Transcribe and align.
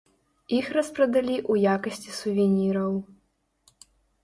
Іх 0.59 0.65
распрадалі 0.77 1.35
ў 1.51 1.75
якасці 1.75 2.11
сувеніраў. 2.21 2.93